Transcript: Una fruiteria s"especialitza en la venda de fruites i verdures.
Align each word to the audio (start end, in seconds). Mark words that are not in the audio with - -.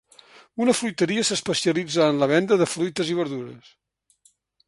Una 0.63 0.73
fruiteria 0.77 1.25
s"especialitza 1.25 2.07
en 2.13 2.23
la 2.23 2.29
venda 2.33 2.59
de 2.63 2.69
fruites 2.73 3.13
i 3.17 3.21
verdures. 3.23 3.71